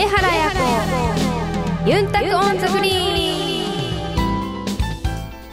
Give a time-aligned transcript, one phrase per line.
[0.00, 0.50] 上原彩
[1.84, 3.66] 子ユンタクオンザグリー
[4.16, 4.20] ン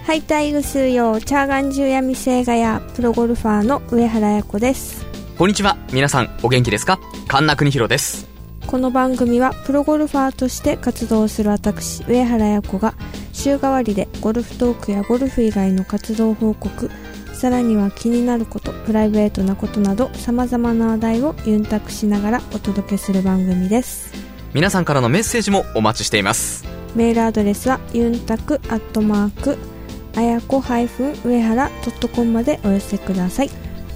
[0.05, 5.05] はいたい、ぐすーよー、ちゃーがんじゅーやみせーがやー、プロゴルファーの上原彩子です。
[5.37, 5.75] こんにちは。
[5.91, 6.97] 皆さん、お元気ですか？
[7.27, 8.25] 神田国弘です。
[8.65, 12.93] この番組はプロゴルファーとして活動する私、上原彩子が
[13.33, 16.89] 週替わりでゴルフトークやゴルフ以外の活動報告、
[17.33, 24.25] さらには気になること、プライベートなことなど様々な話題をユンタクしながらお届けする番組です。
[24.53, 26.65] 皆さんからのメッセージもお待ちしています。
[26.95, 29.57] メールアドレスはユンタクアットマーク
[30.15, 30.63] あやこ
[31.23, 31.69] 上原
[32.15, 33.49] .com までお寄せください。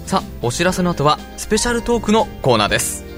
[0.06, 3.11] さあ、お知らせの後は、スペシャルトークのコーナーです。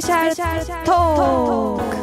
[0.00, 0.34] ペシャル
[0.86, 1.96] トーク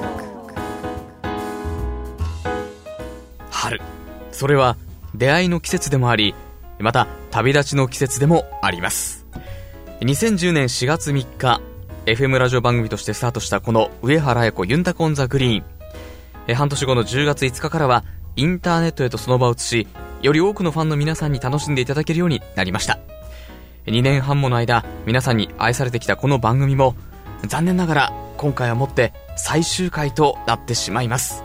[3.50, 3.81] 春。
[4.31, 4.78] それは、
[5.16, 6.36] 出会いの季節でもあり、
[6.78, 9.25] また、旅立ちの季節でもあります。
[10.02, 11.59] 2010年4月3日、
[12.06, 15.66] FM ラジオ番組としてスタートしたこの上原彩子ユンタコンザグリーン。
[16.45, 18.03] え半年後の10月5日からは、
[18.36, 19.88] インターネットへとその場を移し、
[20.22, 23.00] より多くのファンの皆さんに楽しんでいただけるようになりました。
[23.88, 26.94] 2年半もの間、皆さんに愛されてきたこの番組も、
[27.46, 31.44] 残念ながら、今回はもって最終回となってしまいます。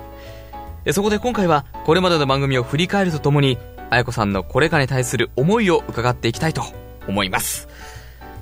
[0.84, 3.58] えそこで今回は、これまでの番組を振り返るとともに、
[3.90, 6.62] あやこさんのこれからに対する思いを伺っていきたいと
[7.06, 7.68] 思います。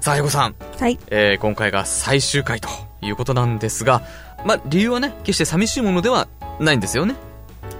[0.00, 0.98] さあ、あやこさん、はい。
[1.08, 2.68] えー今回が最終回と
[3.02, 4.02] いうことなんですが、
[4.46, 6.28] まあ、理由はね、決して寂しいものでは
[6.60, 7.14] ないんですよね。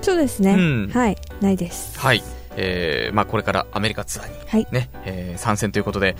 [0.02, 0.54] そうですね。
[0.54, 1.16] うんはい。
[1.40, 1.98] ないです。
[1.98, 2.22] はい。
[2.56, 4.66] えーまあ、これからアメリカツアーにはい。
[4.72, 6.16] ね、えー参戦ということで、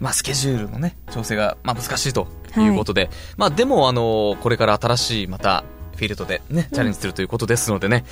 [0.00, 2.68] まあ、スケジュールのね、調整が、まあ、難しいとい。
[2.68, 5.64] うことで、まあ、でも、あのこれから新しい、また、
[5.94, 8.04] フィールドでね、チャレンジするということですのでね、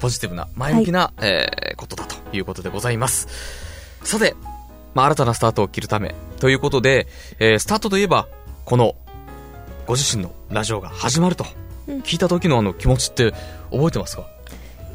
[0.00, 3.28] ポジティブな、前向きな、えーことだということでございます。
[4.02, 4.34] さて、
[4.94, 7.06] まあ、新たなスタートを切るため、ということで、
[7.38, 8.28] えースタートといえば、
[8.64, 8.94] この、
[9.86, 11.46] ご自身のラジオが始まると、
[11.86, 12.00] うん。
[12.00, 13.32] 聞いた時のあの気持ちって
[13.70, 14.26] 覚えてますか？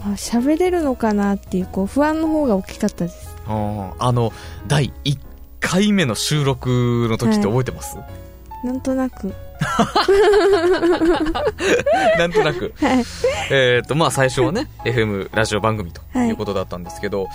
[0.04, 3.30] まあ、喋れるのかなっていう、こう、不安の方が大きかったです。
[3.48, 4.34] あの、
[4.68, 5.18] 第1
[5.62, 7.98] 回目の収録の時って覚えてます、
[8.66, 9.34] なんとなく。
[12.18, 12.74] なんとなく。
[12.80, 13.04] はい。
[13.52, 17.28] えっと、まあ最初はね、 FM ラジオ番組とはいいうことだったんですけど、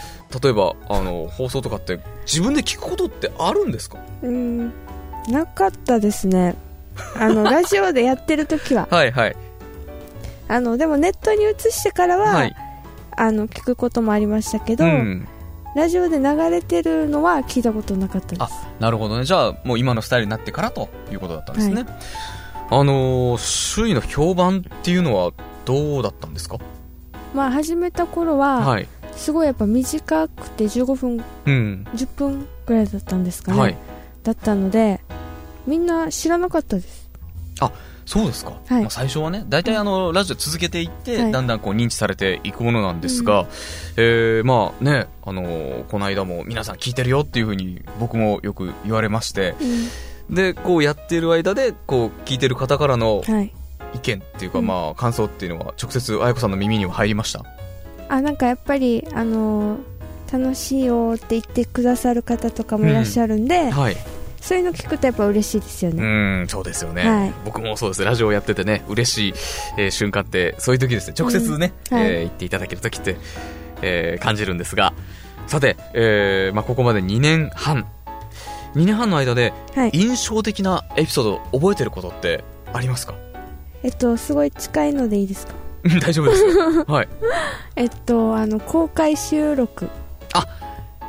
[0.43, 3.99] 例えば、あの、放送とかって自分で聞くことってあるんですか？
[4.23, 4.73] うん。
[5.29, 6.57] なかったですね。
[7.19, 8.89] あの、 ラジオでやってる時は。
[8.91, 9.37] はいはい。
[10.49, 12.55] あの、でもネットに移してからは、はい。
[13.17, 15.29] あの、聞くこともありましたけど、うん。
[15.77, 18.43] ラジオで流れてるのは聞いたことなかったです。
[18.43, 18.49] あ、
[18.81, 19.25] なるほどね。
[19.27, 21.85] じゃあ、もう今のスタイルになってからということだったんですね。
[22.71, 25.33] あのー周囲の評判っていうのは
[25.67, 26.57] どうだったんですか？
[27.35, 28.89] まあ、始めた頃は、はい。
[29.13, 31.87] すごいやっぱ短くて15分、うん。
[31.95, 33.61] 10分ぐらいだったんですかね。
[33.61, 33.77] はい。
[34.23, 35.01] だったので、
[35.67, 37.11] みんな知らなかったです。
[38.07, 38.53] そうですか。
[38.69, 43.47] はいまあ、最初はね、大体あの、ラジオ続けていって、はいだんだんこう認知されていくものなんですが、
[43.97, 49.55] えーまあね、あのーこの間も皆さん聞いてるよっていうふうに僕もよく言われまして、
[50.31, 53.53] で、こうやってる間で、こう聞いてる方からのはい。
[53.95, 57.45] 意見っていうか、うんまあ感想っていうのは直接あやこさんの耳には入りました？
[58.09, 59.79] あ、なんかやっぱり、あのー
[60.33, 63.97] 楽しいよって言ってくださる方とかもいらっしゃるんで、はい。
[64.47, 66.43] そういうの聞くとやっぱ嬉しいですようね。
[66.43, 68.05] ん、そうですよね、はい僕もそうです。
[68.05, 69.35] ラジオやっててね、嬉しい、
[69.77, 71.15] えー瞬間って、そういう時ですね。
[71.19, 73.17] 直接ね、うんはいえー言っていただける時って、
[73.83, 74.93] えー感じるんですが、
[75.49, 77.87] さて、えーまあ、ここまで2年半。
[78.75, 79.91] 2年半の間で、はい。
[79.95, 83.15] 印象的なエピソード覚えてることってありますか？
[83.83, 85.55] えっと、すごい近いのでいいですか？
[85.85, 86.85] うん大丈夫ですよ。
[86.87, 87.09] はい。
[87.77, 89.89] えっと、あの、公開収録。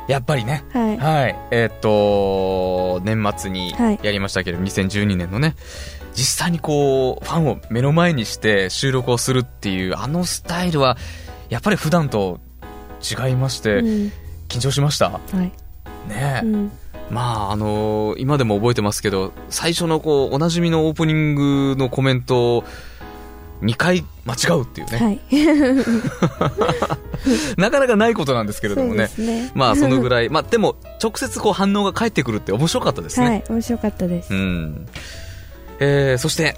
[0.08, 0.64] やっぱりね。
[0.72, 0.98] はい。
[0.98, 1.38] はい。
[1.50, 5.54] えーっと、年末にはいやりましたけど、2012年のね、
[6.14, 10.96] 実際にこう、ファンを目の前にして収録をするっていう、あのスタイルは、
[11.50, 12.40] やっぱり普段と
[13.02, 14.12] 違いまして、うん。
[14.48, 15.10] 緊張しました。
[15.10, 15.38] はい。
[15.40, 15.52] ね
[16.08, 16.40] え。
[16.42, 16.72] うん。
[17.10, 22.64] まあ、あのー今でも覚えてますけど、最初のこう、おなじみのオープニングのコメントを、
[23.62, 25.20] 2回間違うっていうね、はい。
[27.60, 29.08] なかなかないことなんですけれどもね。
[29.08, 29.50] すね。
[29.54, 33.26] まあ、そのぐらい、まあ、でも、直接こう反応が返ってくるって面白かったですね。
[33.26, 33.44] はい。
[33.48, 34.36] 面白かったですう。
[34.36, 34.86] ん。
[35.80, 36.56] えー、そして、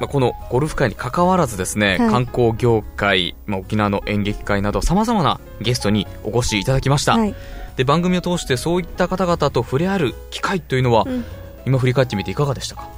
[0.00, 7.16] まあ、このゴルフ界に関わらずですね、はい観光業界、まあ、沖縄の演劇界など様々なゲストにお越しいただきました。
[7.16, 7.34] はい。
[7.76, 11.24] で番組を通してそういった方々と触れ合える機会というのは、うん
[11.66, 12.88] 今振り返ってみていかがでしたか、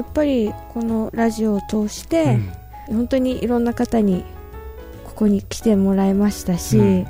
[0.00, 2.38] やっぱりこのラジオを通して、
[2.88, 4.24] 本当にいろんな方に
[5.04, 7.06] ここに来てもらいましたし、うん。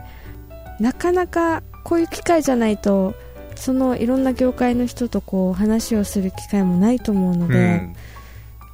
[0.80, 3.14] なかなかこういう機会じゃないと
[3.54, 7.94] そのいろんな業界の人とこう話をする機会もないと思うのうで、ん。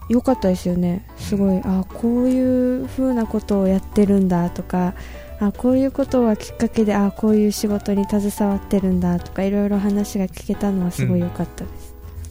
[0.08, 1.06] よかったですよね。
[1.18, 4.94] すごいあこういう風なことをやってるんだとか
[5.40, 11.85] あこういうことがきっかけであこういう仕事に携わってるんだとかいろいろ話が聞けたのはすごい良かったです、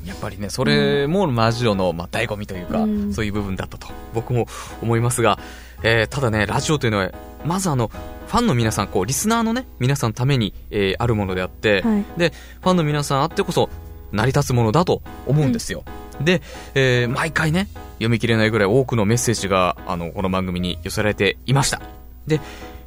[0.06, 3.14] やっぱりねそれもラジオの、まあ、醍醐味というか、うん。
[3.14, 4.48] そういう部分だったと僕も
[4.82, 5.40] 思いますが、
[5.84, 7.12] えーただねラジオというのは
[7.46, 7.90] まずあの
[8.28, 12.06] ファンの皆さんこうリスナーのね皆さんのために、えーあるものであって、はい。
[12.18, 13.70] でファンの皆さんあってこそ
[14.12, 15.84] 成り立つものだと思うんですよ、
[16.22, 16.42] で、
[16.74, 21.82] えー毎回ね読み切れないぐらい多くのメッセージがあのこの番組に寄せられていました。
[22.28, 22.40] で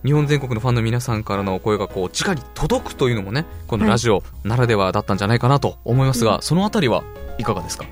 [0.04, 6.42] 日本全国のファンの皆さんからの声がこう直に届くというのもねこのラジオならではだったんじゃないかなと思いますが、うん。
[6.42, 7.02] そのあたりは
[7.38, 7.84] いかがですか？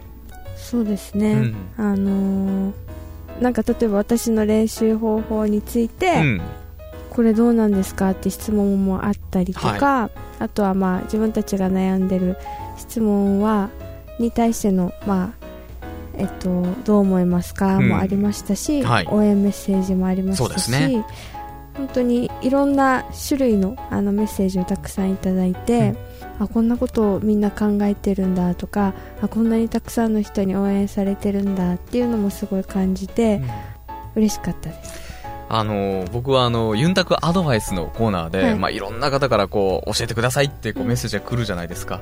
[0.56, 1.56] そうですね、うん。
[1.76, 2.73] あのー
[3.41, 6.41] なんか例えば私の練習方法について、うん。
[7.11, 12.37] これどうなんですかって質問もあったりとか、あとはまあ自分たちが悩んでる
[12.79, 13.69] 質問は
[14.19, 15.47] に対してのまあ
[16.19, 19.06] えっと、どう思いますかうんもありましたし、はい。
[19.11, 21.05] 応援メッセージもありましたし、ね
[21.76, 25.94] 本当にいろんな種類のあのメッセージをたくさんいただいて、
[26.38, 33.40] あこんなことをみんな考えてるんだとかあこんなにたくさんの人に応援されてるんだっていうのもすごい感じて
[34.14, 35.06] 嬉しかったです。
[35.49, 38.52] あの僕はあのユンタクアドバイスのコーナーで、はい。
[38.52, 40.88] いまあ、いろんな方からこう教えてくださいってこううん。
[40.88, 42.00] メッセージが来るじゃないですか、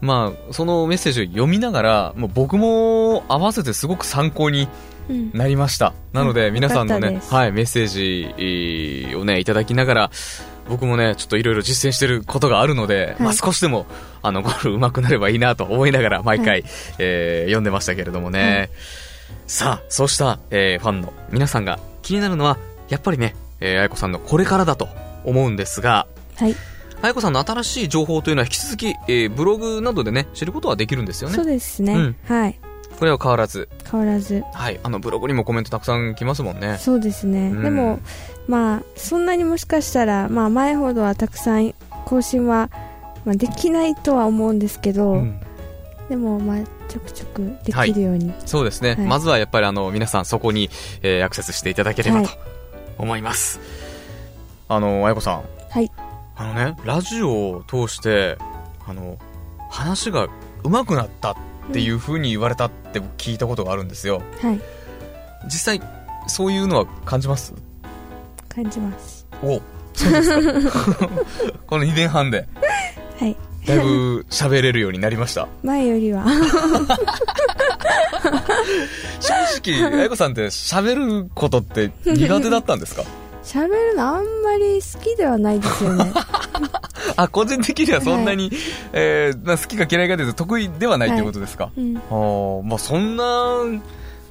[0.00, 4.68] まあ、そのメッセージを読みながらもう僕も合わせてすごく参考にうん
[5.32, 5.92] なりました。
[6.12, 6.54] なのでうん。
[6.54, 10.10] 皆さんのねはい、メッセージえーをねいただきながら
[10.68, 13.86] 僕もねちょっといろいろ実践してることがあるので、まあ、少しでも
[14.22, 16.64] あのゴルフ上手くなればいいなと思いながら毎回、はい
[16.98, 18.70] えー読んでましたけれどもね、
[19.46, 22.58] さあそうした、えーファンの皆さんが気になるのは
[22.88, 24.88] やっぱりね、えー、愛子さんのこれからだと
[25.24, 26.54] 思うんですがはい、
[27.02, 32.16] 愛子さんの新しい情報というのは引き続き、えーブログなどでね知ることはできるんですよそうねですね、うん。
[32.26, 32.60] はい
[33.00, 33.66] これは変わらず。
[33.90, 34.44] 変わらず。
[34.52, 34.78] はい。
[34.82, 36.76] あのブログにもコメントたくさん来ますもんね。
[36.78, 37.62] そうですね、うん。
[37.62, 37.98] でも
[38.46, 41.72] まあそんなにもしかしたら、まあ、前ほどはたくさん
[42.04, 42.68] 更新は、
[43.24, 45.40] まあ、できないとは思うんですけど、うん。
[46.10, 46.58] でもまあ
[46.88, 49.06] ちょくちょくできるように、そうですね、はい。
[49.06, 50.68] まずはやっぱりあの皆さんそこに、
[51.00, 52.26] えーアクセスしていただければはい。
[52.26, 52.32] と
[52.98, 53.60] 思います、
[54.68, 55.44] あの愛子さん。
[55.70, 55.90] はい。
[56.36, 58.36] あのねラジオを通して
[58.86, 59.16] あの
[59.70, 60.28] 話が
[60.64, 61.36] 上手くなったっ
[61.72, 64.22] ていう風に言われたって僕聞いたことがあるんですよ。
[64.40, 64.60] はい。
[65.44, 65.82] 実際
[66.26, 67.54] そういうのは感じます？
[68.48, 69.26] 感じます。
[69.42, 69.60] お
[69.94, 71.08] そうですか。
[71.66, 72.46] この2年半で。
[73.18, 73.36] はい。
[73.66, 75.46] だいぶ喋れるようになりました。
[75.62, 76.24] 前よりは。
[79.20, 79.34] 正
[79.82, 83.02] 直愛子さんって喋ることって苦手だったんですか？
[83.44, 86.12] 喋るのあんまり好きではないですよね
[87.16, 88.50] あ個人的にはそんなに、
[88.92, 91.96] えーまあ好きか嫌いかで得意ではないということですか、うん。
[91.96, 93.24] あーまあそんな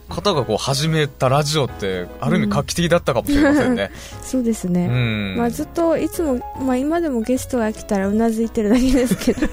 [0.09, 3.91] 方がこう始めたラジオってある意味画期的だったかもしれませんね。
[4.23, 9.47] そうですうね、ん、まあ、ずっといつも、まあ、今でもゲストが来たらうなずいてるだけですけど。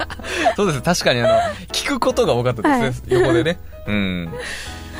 [0.56, 0.82] そうです。
[0.82, 1.28] 確かにあの
[1.72, 3.58] 聞くことが多かったですね、横でね。
[3.86, 4.28] うん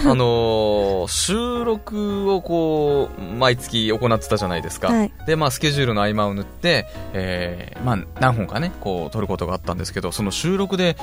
[0.11, 5.13] あのー収録をこう毎月行ってたじゃないですか、はい。
[5.27, 10.97] でまあスケジュールの合間を縫って、えーまあ、何本かねこう撮ることがあったんですけどその収録で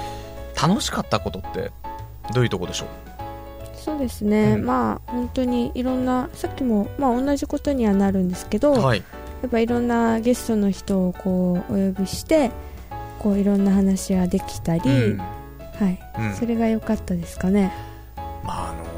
[0.62, 1.72] 楽しかったことって
[2.34, 2.88] どういうとこでしょう？
[3.76, 4.66] そうですね、うん。
[4.66, 9.04] まあ本当にいろんなさっきも、まあ、同じことにはなるんですけど、はい。
[9.42, 12.52] やっぱいろんなゲストの人をこうお呼びして
[13.20, 15.18] こういろんな話ができたり、うん。
[15.18, 15.26] は
[15.90, 16.34] い、うん。
[16.36, 17.72] それが良かったですかね、
[18.44, 18.89] まああの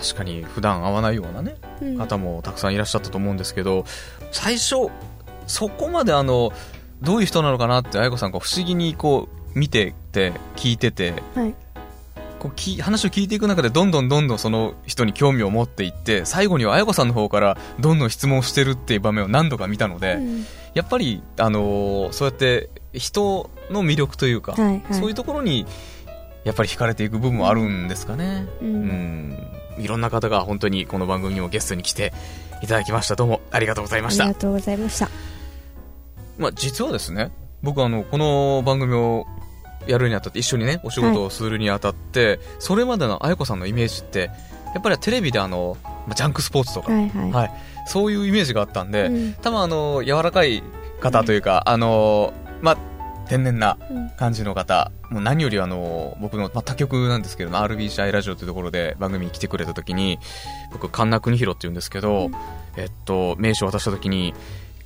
[0.00, 1.98] 確かに普段会わないようなねうん。
[1.98, 3.84] 方もたくさんいらっしゃったと思うんですけど
[4.32, 4.88] 最初
[5.46, 6.52] そこまであの
[7.02, 11.54] どういう人なのかなって愛子さんが不思議にこう見てて聞いててはい。
[12.38, 20.44] こうき話を聞いていく中でどんどんどんどんその人に興味を持っていって最後には愛子さんの方からどんどん質問してるっていう場面を何度か見たので、うん。
[20.74, 24.94] やっぱり、あのーそうやって人の魅力というか、はいはい。
[24.94, 25.64] そういうところに
[26.44, 28.46] やっぱり惹かれていく部分もあるんですかね。
[28.60, 29.38] ううんん
[29.78, 32.12] いろんな方が本当にこの番組にもゲストに来て
[32.62, 33.16] いただきました。
[33.16, 34.24] どうもありがとうございました。
[34.24, 35.08] ありがとうございました。
[36.38, 39.26] まあ、実はですね僕あのこの番組を
[39.86, 44.30] やるにあたって一緒にねお仕事をするにあたって、それまでの愛子さんのイメージって
[44.74, 47.50] やっぱりテレビであのまあジャンクスポーツとか、はいはい、はい。
[47.86, 49.34] そういうイメージがあったんで、うん。
[49.34, 50.62] 多分あの柔らかい
[51.00, 52.78] 方というか、あのまあ、
[53.28, 54.10] 天然なうん。
[54.10, 60.18] 感じの方、もう何よりあの、僕の、まあ、他局なんですけども、RBCI ラジオというところで番組に来てくれた時に、
[60.72, 62.32] 僕、神名国広って言うんですけど、うん。
[62.76, 64.34] えっと、名刺を渡した時に、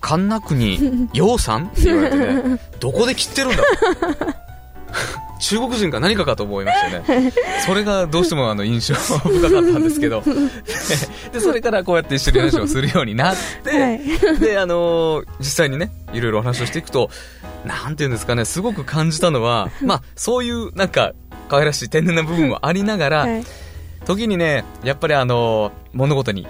[0.01, 1.67] 神名国洋さん？
[1.67, 3.63] って言われてね、 どこで切ってるんだ？
[5.41, 7.33] 中国人か何かかと思いましたね。
[7.67, 10.23] それがどうしてもあの印象深かったんですけど、
[11.33, 14.01] で、それからこうやって一緒に話をするようになって、はい。
[14.39, 17.11] で、あのー実際にね、いろいろお話をしていくと、
[17.65, 21.13] なんていうんですかね、すごく感じたのは、まあ、そういう、なんか、
[21.49, 23.45] 可愛らしい天然な部分はありながら、はい。
[24.05, 26.47] 時にね、やっぱりあのー物事に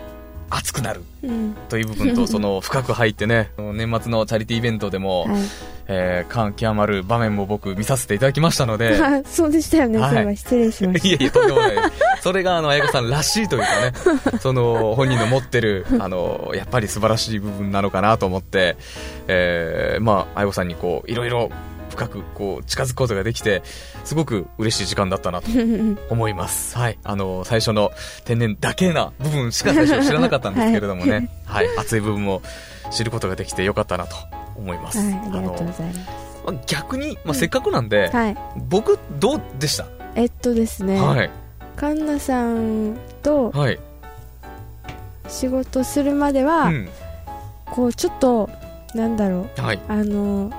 [0.50, 1.57] 熱くなるうん。
[1.69, 5.42] という部分と、 その、深く入ってね、年末のチャリティーイベントでも、はい。
[5.92, 10.11] えー、感極まる場面も僕見させていただきましたので、あそうでしたよね、はい。
[10.11, 11.73] そういえば失礼しまし いやいや、とんでもない。
[12.23, 13.92] それが、あの、彩子さんらしいというかね、
[14.40, 18.76] その、本人の持ってる、あの、やっぱり素晴らしい部分なのかなと思って、
[19.26, 21.50] えー、まあ、彩子さんにこう、いろいろ
[22.00, 23.62] 深く、こう、近づくことができて、
[24.04, 25.49] すごく嬉しい時間だったなと
[26.09, 26.76] 思います。
[26.78, 26.99] はい。
[27.04, 27.92] あの、最初の
[28.25, 32.40] 天然だけな部分しか最初知らなかったんですけれどもね、はい、熱い部分も
[32.90, 34.16] 知ることができてよかったなと
[34.57, 34.99] 思います。
[34.99, 36.00] はい、ありがとうごのざいます。
[36.47, 38.37] まあ逆に、まあ、せっかくなんで、はい。
[38.57, 41.30] 僕、どうでした、えっとですね、はい。
[41.76, 43.78] カンナさんとはい。
[45.28, 46.88] 仕事するまでは、うん。
[47.66, 48.49] こう、ちょっと、
[48.95, 49.80] なんだろう、はい。
[49.87, 50.50] あの、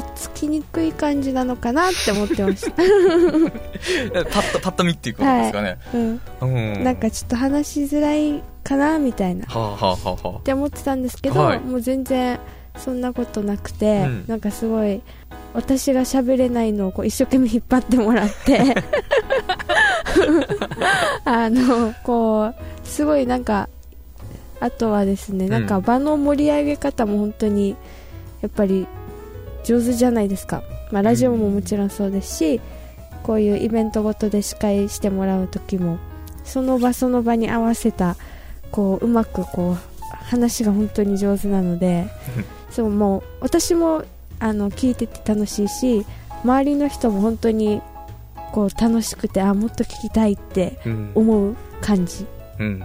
[0.00, 2.70] っつきにくい感じなのかなって思ってました。
[4.30, 5.78] パッと、パッと見っていうことですかね。
[5.92, 6.20] うん。
[6.40, 6.46] う
[6.78, 6.84] ん。
[6.84, 9.44] なんかちょっと話しづらいかなみたいな。
[9.44, 12.38] っはあ、はあはあはあ、て思ってたんですけど、はいもう全然
[12.76, 15.02] そんなことなくて、うんなんかすごい、
[15.52, 18.60] 私が喋れないのをこう一生懸命引っ張ってもらって、
[21.24, 23.68] あの、こう、すごいなんか、
[24.60, 27.74] あとはですね、なんか場の盛り上げ方も本当に、
[28.42, 28.86] やっぱり
[29.68, 30.62] 上手じゃないですか。
[30.90, 32.60] まあ、ラジオももちろんそうですし、
[33.22, 35.98] こういうイベントごとで司会してもらう時も、
[36.42, 38.16] その場その場に合わせた、
[38.70, 39.76] こう、うまくこう、
[40.24, 42.06] 話が本当に上手なので、
[42.72, 44.04] そう、もう、私も、
[44.38, 46.06] あの、聞いてて楽しいし、
[46.42, 47.82] 周りの人も本当に、
[48.52, 51.12] こう、楽しくて、あ、もっと聞きたいってうん。
[51.14, 52.24] 思う感じ。
[52.58, 52.82] うん。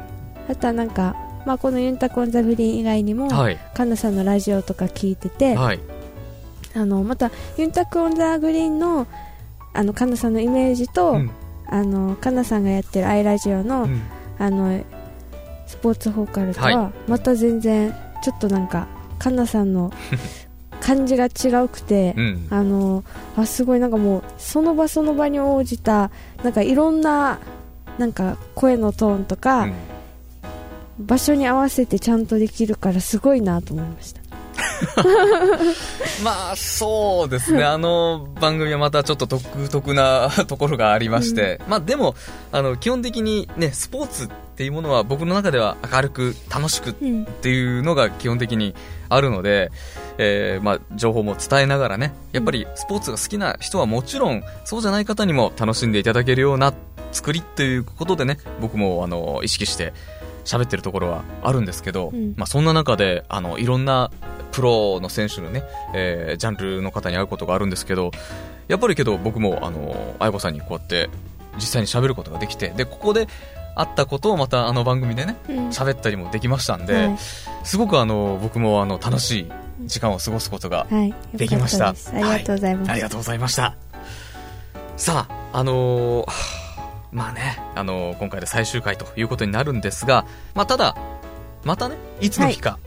[0.50, 3.58] あとはなんか、まあ、このユンタク on the Green 以外にも、はい。
[3.74, 5.80] カンナさんのラジオとか聞いてて、はい。
[6.76, 9.08] あの、また、ユンタク on the Green の、
[9.74, 11.32] あの、カンナさんのイメージと、うん。
[11.68, 14.02] あの、カンナさんがやってるアイラジオの、うん
[14.40, 14.84] あの、
[15.68, 18.88] スポーツフォーカルとは、はまた全然、ちょっとなんか、
[19.20, 19.92] カンナさんの
[20.82, 22.48] 感じが違うくて、うん。
[22.50, 23.04] あの、
[23.38, 26.12] あ、すごいなんかもう、その場その場に応じた、
[26.44, 27.40] なんかいろんな、
[27.98, 29.74] なんか声のトーンとか、うん
[31.00, 34.22] 場所に合わせてちゃんとできるからすごいなと思いました。
[36.24, 37.64] まあ、そうですね。
[37.66, 41.60] あの番組はまたちょっと独特な ところがありまして。
[41.68, 42.16] まあでも、
[42.52, 47.26] あの、基本的にね、スポーツっていうものは僕の中では明るく楽しくっうん。
[47.26, 48.76] ていうのが基本的に
[49.10, 49.72] あるので、
[50.18, 56.74] えーまあ、情報も伝えながらね、やっぱりスポーツが好きな人はもちろん、そうじゃない方にも楽しんでいただけるような
[57.12, 59.94] 作りっていうことでね、僕もあの、意識して
[60.46, 64.12] 喋ってるところはあるんですけど、うんまあ、そんな中で、あの、いろんな
[64.52, 68.12] プロの選手のね、えージャンルの方に会うことがあるんですけど、
[68.68, 71.10] やっぱりけど僕も、あの、愛子さんにこうやって
[71.56, 73.28] 実際に喋ることができて、で、ここで
[73.76, 77.18] 会ったことをまたあの番組でね、うん喋ったりもできましたんで、はい
[77.64, 79.52] すごくあの僕もあの楽しい
[79.86, 81.14] 時間を過ごすことがはい。
[81.34, 81.88] できました。
[81.88, 82.92] よかったですありがとうございます。
[82.92, 83.76] ありがとうございました。
[84.98, 86.63] さあ、あのーはあ
[87.14, 90.98] まあね、あのー今回で最終回ということになるんですが、まあただ、
[91.64, 92.80] またね、いつの日か、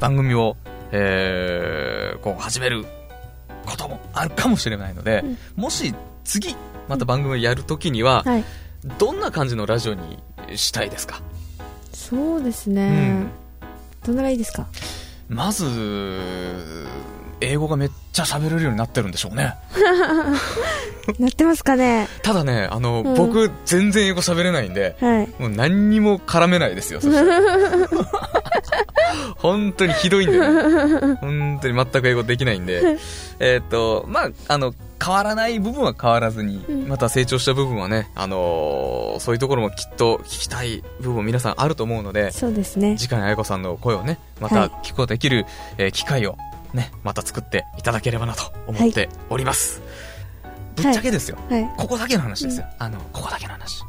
[0.00, 0.56] 番組を、
[0.92, 2.84] えーこう始める
[3.66, 5.22] こともあるかもしれないので、
[5.56, 5.62] うん。
[5.62, 6.54] もし次、
[6.88, 8.44] また番組をやるときには、はい。
[8.98, 10.22] どんな感じのラジオに
[10.56, 11.20] したいですか？
[11.92, 12.86] そうですね。
[12.86, 13.30] うん。
[14.06, 14.66] どんながいいですか？
[15.28, 16.86] まず、
[17.40, 19.54] 英語がめっちゃ喋れるようになってるんでしょうね。
[21.18, 22.08] なってますかね？
[22.22, 25.28] ただね、あの、うん僕、全然英語喋れないんで、はい。
[25.38, 27.88] もう何にも絡めないですよ、そしたら
[29.38, 30.46] 本当にひどいんでね。
[31.20, 32.96] 本当に全く英語できないんで。
[33.40, 42.96] えっと、まあ、あの、変わらない部分は変わらずに、うんまた成長した部分はね、あのーそういうところもきっと聞きたい部分皆さんあると思うので、そうですね。
[42.98, 45.46] 次回のあやこさんの声をね、まはいた聞くことができる、
[45.78, 46.36] えー機会を
[46.72, 49.82] ね、また作っていただければなと思っております。
[50.76, 51.38] ぶっちゃけですよ。
[51.48, 51.68] はい。
[51.76, 52.66] ここだけの話ですよ。
[52.78, 53.82] あの、ここだけの話。
[53.84, 53.88] ね、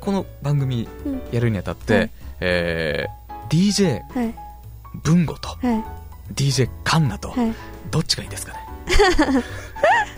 [0.00, 4.34] この番組うんやるにあたって、はいえー DJ はい。
[5.02, 5.56] 文吾とは
[6.30, 6.32] い。
[6.34, 7.52] DJ カンナと、はい。
[7.90, 8.60] どっちがいいですかね？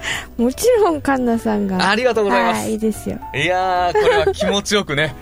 [0.37, 5.15] もちろんカンナさんがありがとうございます、はいいいですよいやー、これは気持ちよくね。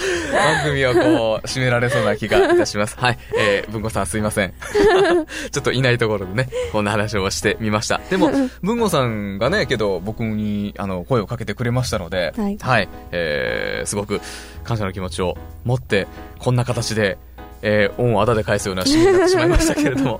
[0.32, 2.96] 番組をこう、締められそうな気がいたします。
[2.98, 3.18] はい。
[3.38, 4.54] えー、文吾さんすいません。
[5.50, 8.00] ちょっといないところでね、こんな話をしてみました。
[8.10, 8.30] でも、
[8.62, 14.20] 文吾さんがね、けど僕に、あの、声をかけてくれましたので、はいえー、すごく
[14.64, 16.06] 感謝の気持ちを持って、
[16.38, 17.18] こんな形で、
[17.62, 20.18] えー、恩をあだで返すようなシーンになってしまいましたけれども、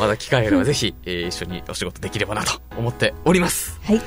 [0.00, 3.78] また機会があればぜひ、えー、一緒にお仕事できればなと思っております。
[3.82, 4.00] はい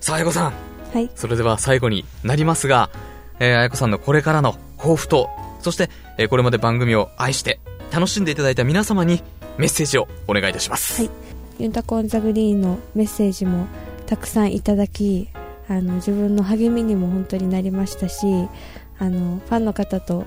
[0.00, 0.52] さあ、あやこさん。
[0.92, 2.90] はいそれでは最後になりますが、
[3.38, 5.28] えー、あやこさんのこれからの抱負と、
[5.60, 7.60] そして、えーこれまで番組を愛して、
[7.92, 9.22] 楽しんでいただいた皆様に
[9.58, 11.02] メッセージをお願いいたします。
[11.02, 13.66] はいユンタコンザグリーンのメッセージも
[14.06, 15.28] たくさんいただき
[15.68, 18.48] あの自分の励みにも本当になりましたし
[18.98, 20.24] あのファンの方と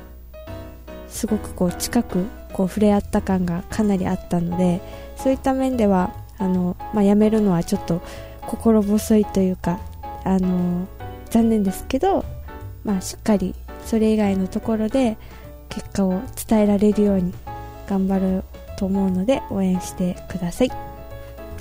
[1.07, 4.81] すごくこう近くこう触れ合った感がかなりあったので
[5.17, 8.01] そういった面ではあの、まあ、辞めるのはちょっと
[8.41, 9.79] 心細いというか
[10.23, 10.87] あの
[11.29, 12.23] 残念ですけど、
[12.83, 13.55] まあ、しっかり
[13.85, 15.17] それ以外のところで
[15.69, 17.33] 結果を伝えられるように
[17.87, 18.43] 頑張る
[18.77, 20.75] と思うので応援してくださいは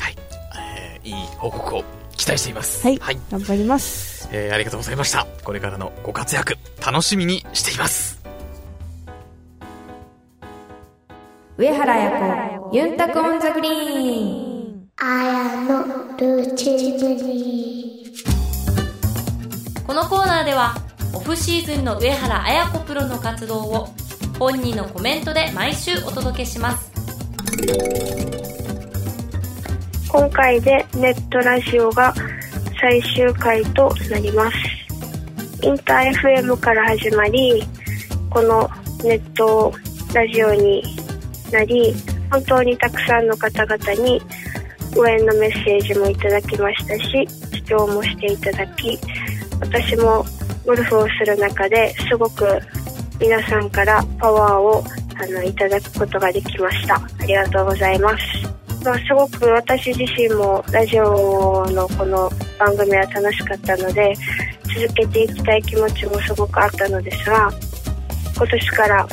[0.08, 0.16] い。
[0.58, 1.84] えーいい報告を
[2.16, 2.86] 期待しています。
[2.86, 3.18] はいはい。
[3.30, 5.26] 頑張りますえーありがとうございました。
[5.42, 8.21] これからのご活躍、楽しみにしています。
[11.62, 14.88] 上原彩子ユンタクオンザグリーン。
[14.96, 15.84] 綾の
[16.18, 18.12] ルーチームに
[19.86, 20.74] このコーナーでは
[21.14, 23.86] オフシーズンの上原綾子プロの活動を
[24.40, 26.90] 本人のコメントで毎週お届けします。
[30.10, 32.12] 今回でネットラジオが
[32.80, 34.56] 最終回となります。
[35.62, 37.62] インター FM から始まり
[38.30, 38.68] この
[39.04, 39.72] ネット
[40.12, 41.01] ラジオに
[41.52, 41.94] なり
[42.30, 44.20] 本当にたくさんの方々に
[44.96, 48.98] 応援のメッセージもいただきましたし視聴もしていただき
[49.60, 50.24] 私も
[50.66, 52.46] ゴルフをする中ですごく
[53.20, 54.84] 皆さんからパワーを
[55.22, 56.96] あのいただくことができました。
[56.96, 58.24] ありがとうございます。
[58.84, 64.12] まあ、すごく私自身もラジオのこの番組は楽しかったので
[64.74, 67.48] 続けていきたい気持ちもすごくあったのですが
[68.34, 69.06] 今年から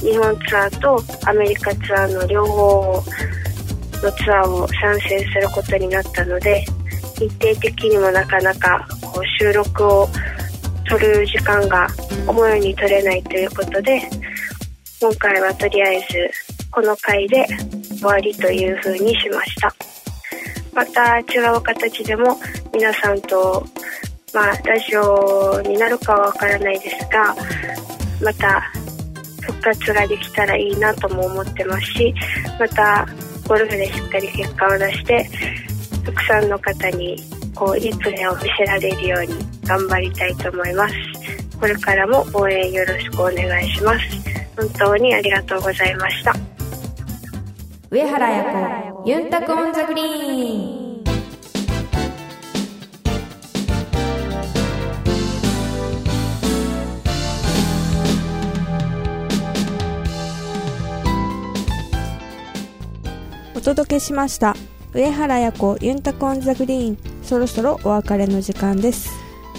[0.00, 3.02] 日本ツアーとアメリカツアーの両方
[4.02, 6.64] のツアーを参戦することになったので
[7.18, 10.08] 日程的にもなかなかこう収録を
[10.88, 11.86] 取る時間が
[12.26, 14.00] 思うように取れないということで
[15.00, 16.30] 今回はとりあえず
[16.70, 17.46] この回で
[17.98, 19.74] 終わりという風にしました。
[20.72, 21.22] また違
[21.56, 22.36] う形でも
[22.72, 23.66] 皆さんと
[24.32, 27.34] まあラジオになるかはわからないですが
[28.22, 28.72] また
[29.60, 32.14] 活ができたらいいなとも思ってますし
[32.58, 33.06] また
[33.46, 35.30] ゴルフでしっかり結果を出して
[36.04, 37.16] たくさんの方に
[37.54, 40.94] こういいプレーを見せられるように頑張りたいと思います。
[41.60, 44.00] これからも応援よろしくお願いします。
[44.56, 46.34] 本当にありがとうございました。
[47.90, 50.79] 上原彩子ユンタクオンザグリーン。
[63.60, 64.56] お届けしました
[64.94, 69.10] 上原彩子ユンタコンザグリーンそろそろお別れの時間です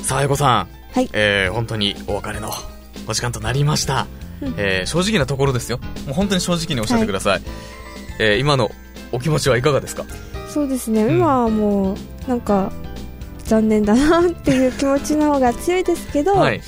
[0.02, 0.68] さあ、やこさん。
[0.92, 2.50] はいえー、本当にお別れの
[3.08, 4.08] お時間となりました。
[4.58, 5.78] えー、正直なところですよ。
[6.08, 7.42] もう本当に正直におっしゃってください。
[8.20, 8.72] えー、今の
[9.12, 10.04] お気持ちはいかがですか？
[10.50, 11.96] そうですね、うん今はもう
[12.28, 12.72] なんか
[13.46, 16.62] 残念だなっていう気持ちの方が強いですけど、はい。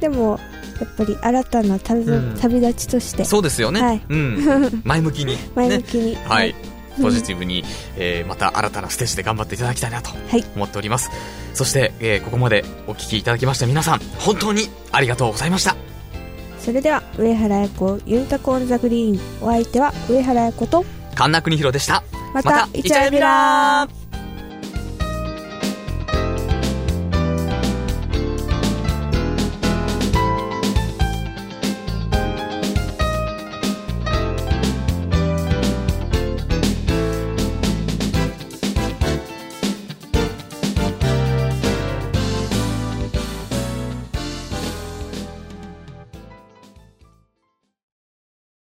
[0.00, 0.38] でも
[0.80, 3.82] やっぱり新たな旅,、うん旅立ちとしてそうですよね。
[3.82, 4.82] はいうん。
[4.84, 5.38] 前向きに、ね。
[5.54, 6.54] 前向きに、はい。
[7.00, 7.64] ポジティブに、
[7.96, 11.10] えーまた新たなステージで頑張っていただきたいなとはい思っております。
[11.54, 15.76] そして、えーここまでお聞きいただきました皆さん、本当にありがとうございました。
[16.60, 22.02] それでは上原彩子ユンタコンザグリーンお相手は上原彩子と神田邦弘でした。
[22.34, 23.97] またイチャヤビラー